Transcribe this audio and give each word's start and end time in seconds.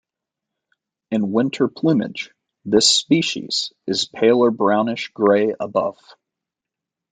In 1.11 1.31
winter 1.31 1.67
plumage, 1.67 2.33
this 2.65 2.89
species 2.89 3.71
is 3.85 4.07
paler 4.07 4.49
brownish 4.49 5.09
gray 5.09 5.53
above. 5.59 5.99